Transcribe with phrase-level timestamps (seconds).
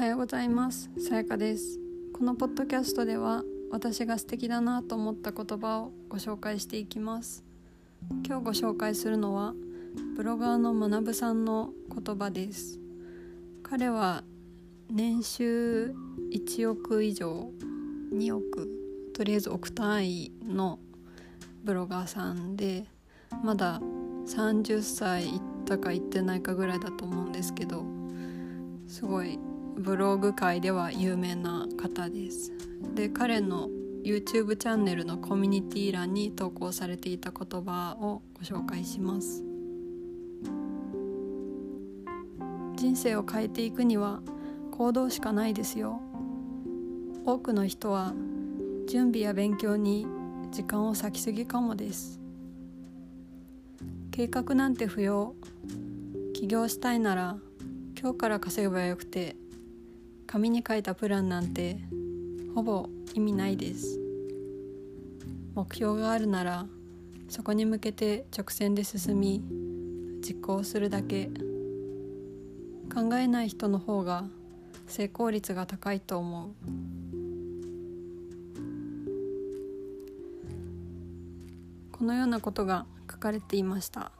[0.00, 0.88] はようございます。
[0.98, 1.78] さやかです。
[2.14, 7.44] このポッドキャストでは私が素敵だなと思った言葉をご紹介していきます。
[8.26, 9.52] 今日ご紹介するのは
[10.16, 12.80] ブロガーの学さんの言葉です。
[13.62, 14.24] 彼は
[14.88, 15.94] 年収
[16.32, 17.50] 1億以上
[18.14, 18.70] 2億
[19.12, 20.78] とりあえず億単位の
[21.62, 22.86] ブロガーさんで
[23.44, 23.82] まだ
[24.26, 27.84] 30歳いったかいってないかぐらいだと思うんですけど
[28.88, 29.38] すごい
[29.80, 32.52] ブログ界では有名な方です。
[32.94, 33.70] で彼の
[34.04, 39.42] YouTube チャンネルのコミュニティ欄に投稿されていた言葉をご紹介します。
[42.76, 44.20] 人生を変えていくには
[44.70, 46.02] 行動しかないですよ。
[47.24, 48.12] 多くの人は
[48.86, 50.06] 準備や勉強に
[50.50, 52.20] 時間を割きすぎかもです。
[54.10, 55.34] 計画なんて不要。
[56.34, 57.38] 起業したいなら
[57.98, 59.36] 今日から稼げばよくて
[60.30, 61.76] 紙に書いたプランなんて
[62.54, 63.98] ほぼ意味ないです。
[65.56, 66.66] 目標があるなら
[67.28, 69.42] そこに向けて直線で進み
[70.24, 71.32] 実行するだけ。
[72.94, 74.22] 考えない人の方が
[74.86, 76.50] 成功率が高いと思う。
[81.90, 84.12] このようなことが書かれていました。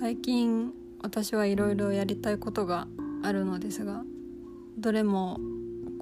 [0.00, 2.88] 最近私はいろいろやりたいことが
[3.22, 4.02] あるのですが
[4.78, 5.38] どれも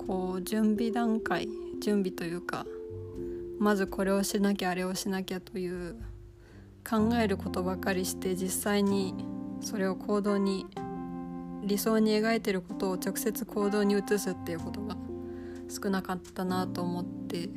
[0.07, 1.49] こう準備段階
[1.81, 2.67] 準備というか
[3.59, 5.97] まずこれをしなきゃあれをしなきゃという
[6.89, 9.15] 考えることばかりして実際に
[9.61, 10.67] それを行動に
[11.65, 14.97] 理想に描いてることを直接行動に移すっていうことが
[15.69, 17.49] 少なかったなと思って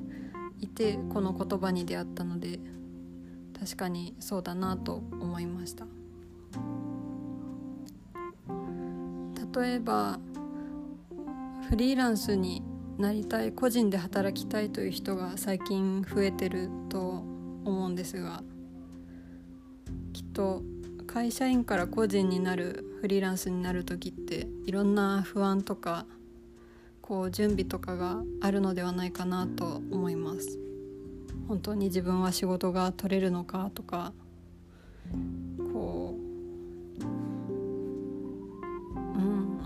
[0.60, 2.60] いてこの言葉に出会ったので
[3.60, 5.86] 確かにそうだなと思いました。
[9.56, 10.20] 例えば
[11.70, 12.64] フリーランスに
[12.98, 17.24] なりたい個人で働きたいという人が最近増えてると
[17.64, 18.44] 思うんですが
[20.14, 20.64] きっと
[21.08, 26.06] 会社員から個人になるフリーランスになる時っていろんな不安とか
[27.02, 30.60] こう準備とかがあるのではないかなと思います。
[31.48, 34.14] 本当に自分は仕事が取れるのかとか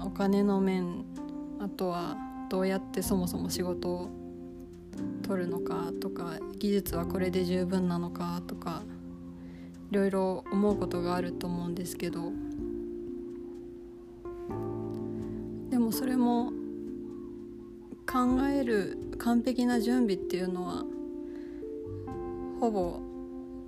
[0.05, 1.05] お金の面
[1.59, 2.17] あとは
[2.49, 4.09] どうやってそもそも仕事を
[5.23, 8.83] 取るのかとか技術はこれで十分なのかとか
[9.91, 12.31] いろいろ思うことがあると思うんですけど
[15.69, 16.51] でもそれも
[18.05, 20.83] 考える完璧な準備っていうのは
[22.59, 22.99] ほぼ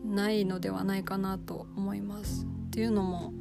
[0.06, 2.46] ないのではないかなと思います。
[2.67, 3.34] っていうのも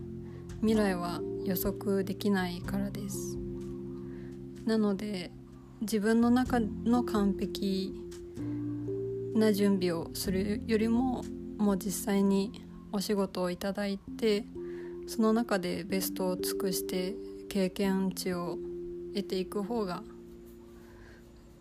[0.60, 3.37] 未来は予測できないからです。
[4.65, 5.31] なので
[5.81, 7.94] 自分の中の完璧
[9.34, 11.22] な準備をするよりも
[11.59, 14.44] もう実際にお仕事をいただいて
[15.06, 17.14] その中でベストを尽くして
[17.48, 18.59] 経験値を
[19.14, 20.03] 得ていく方が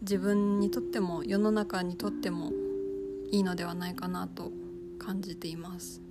[0.02, 2.52] 自分にとっても世の中にとっても
[3.32, 4.52] いいのではないかなと
[5.00, 6.02] 感じています。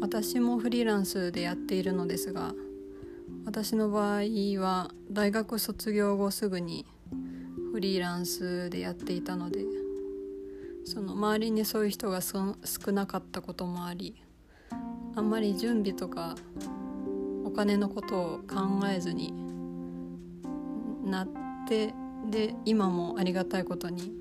[0.00, 2.54] 私もフリーランスでやっているのですが
[3.44, 4.22] 私の場合
[4.58, 6.86] は大学卒業後すぐに
[7.72, 9.64] フリーランスでやっていたので
[10.84, 12.56] その周りにそういう人が少
[12.92, 14.14] なかったこともあり
[15.16, 16.34] あんまり準備とか
[17.44, 19.32] お金のことを考えずに
[21.04, 21.28] なっ
[21.68, 21.92] て
[22.30, 24.12] で今もありがたいことに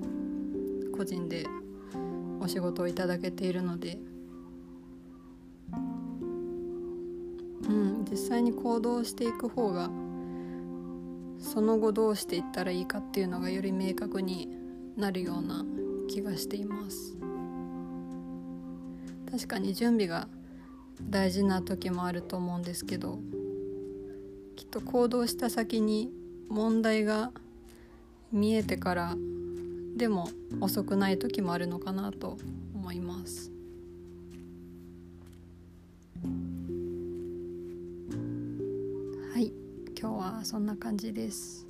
[0.95, 1.45] 個人で
[2.41, 3.99] お仕事をいただけているので、
[7.63, 9.89] うん、実際に行動していく方が
[11.39, 14.49] その後どうしていったらいいかっていうのがより明確に
[14.97, 15.65] なるような
[16.07, 17.17] 気がしています。
[19.31, 20.27] 確かに準備が
[21.07, 23.19] 大事な時もあると思うんですけど
[24.55, 26.11] きっと行動した先に
[26.49, 27.31] 問題が
[28.31, 29.15] 見えてから
[29.95, 30.29] でも
[30.61, 32.37] 遅くない時もあるのかなと
[32.73, 33.51] 思います。
[40.01, 41.67] 今日はそんな感じです。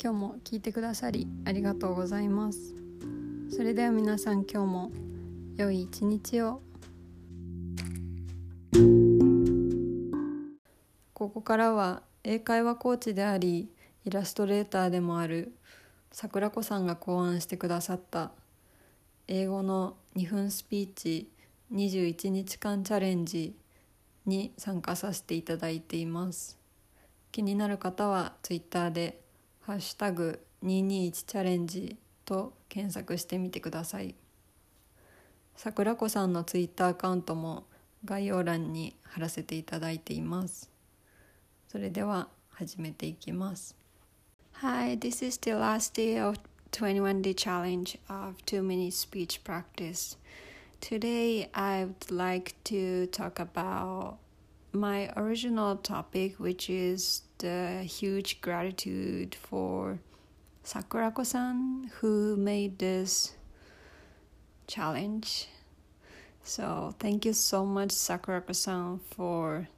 [0.00, 2.72] 今日も聞いてくださりありがとうございます。
[3.50, 4.92] それでは皆さん今日も
[5.56, 6.62] 良い一日を。
[11.14, 13.70] ここからは英会話コーチであり
[14.04, 15.52] イラストレーターでもある
[16.12, 18.30] 桜子さんが考案してくださった
[19.26, 21.28] 英語の2分スピーチ
[21.72, 23.56] 21日間チャレンジ
[24.26, 26.65] に参加させていただいています。
[27.36, 29.20] 気になる方は Twitter で
[29.60, 34.14] 「ハッシュタグ #221 チャレンジ」と検索してみてください
[35.54, 37.66] 桜子さんの Twitter アカウントも
[38.06, 40.70] 概要欄に貼らせていただいています
[41.68, 43.76] それでは始めていきます
[44.62, 46.38] Hi, this is the last day of
[46.70, 50.16] 21 day challenge of 2 minute speech practice.
[50.80, 54.16] Today, I would like to talk about
[54.72, 59.98] my original topic, which is the huge gratitude for
[60.64, 63.32] Sakurako san, who made this
[64.66, 65.48] challenge.
[66.42, 69.68] So, thank you so much, Sakurako san, for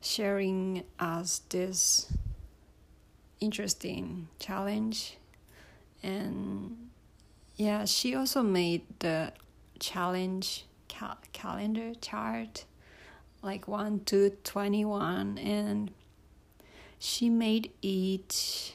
[0.00, 2.12] sharing us this
[3.40, 5.16] interesting challenge.
[6.02, 6.90] And
[7.56, 9.32] yeah, she also made the
[9.80, 12.64] challenge cal- calendar chart
[13.42, 15.90] like 1 to 21 and
[16.98, 18.74] she made each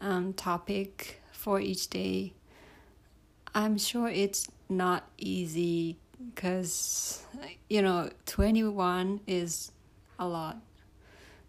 [0.00, 2.32] um, topic for each day
[3.54, 5.96] i'm sure it's not easy
[6.34, 7.24] because
[7.68, 9.72] you know 21 is
[10.18, 10.58] a lot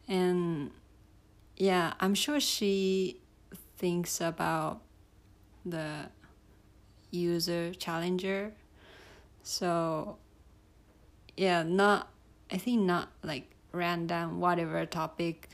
[0.08, 0.72] and
[1.58, 3.18] yeah i'm sure she
[3.78, 4.82] thinks about
[5.66, 6.10] the
[7.12, 8.54] user challenger
[9.44, 10.18] so
[11.38, 12.08] yeah, not
[12.52, 15.50] I think not like random whatever topic.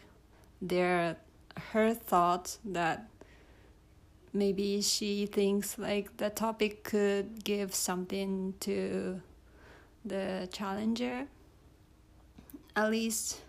[0.62, 1.18] There
[1.72, 3.08] her thoughts that
[4.34, 9.22] maybe she thinks like the topic could give something to
[10.06, 11.28] the challenger.
[12.76, 13.42] At least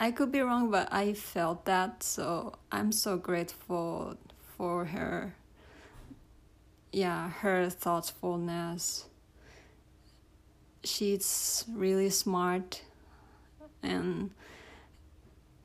[0.00, 4.16] I could be wrong, but I felt that, so I'm so grateful
[4.56, 5.34] for her
[6.92, 9.06] yeah, her thoughtfulness.
[10.84, 12.82] She's really smart.
[13.82, 14.30] And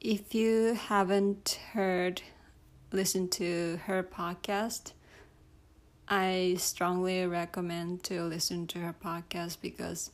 [0.02, 2.22] if you haven't heard,
[2.92, 4.94] listen to her podcast,
[6.08, 10.12] I strongly recommend to listen to her podcast because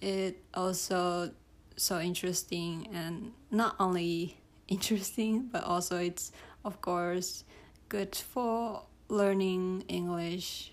[0.00, 1.30] it also
[1.76, 4.38] so interesting and not only
[4.68, 6.32] interesting but also it's
[6.64, 7.44] of course
[7.88, 10.72] good for learning English.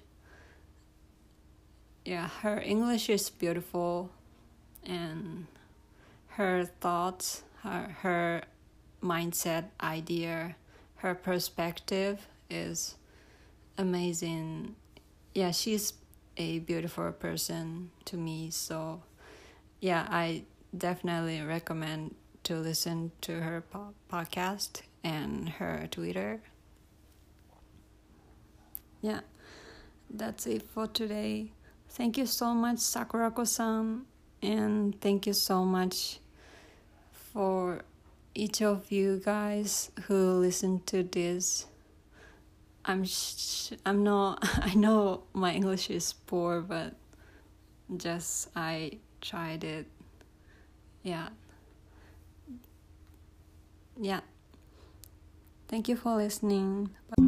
[2.04, 4.12] Yeah, her English is beautiful
[4.84, 5.48] and
[6.30, 8.42] her thoughts, her her
[9.04, 10.56] mindset, idea,
[10.98, 12.96] her perspective is
[13.78, 14.76] amazing.
[15.34, 15.94] Yeah, she's
[16.38, 19.02] a beautiful person to me, so
[19.82, 20.44] yeah, I
[20.78, 26.42] definitely recommend to listen to her po- podcast and her Twitter
[29.06, 29.20] yeah,
[30.10, 31.52] that's it for today.
[31.90, 34.06] Thank you so much, Sakurako san,
[34.42, 36.20] and thank you so much
[37.36, 37.84] for
[38.34, 41.68] each of you guys who listen to this.
[42.86, 46.96] I'm sh- I'm not I know my English is poor but
[47.98, 49.88] just I tried it.
[51.04, 51.30] Yeah.
[54.00, 54.22] Yeah.
[55.68, 56.90] Thank you for listening.
[57.18, 57.25] Bye.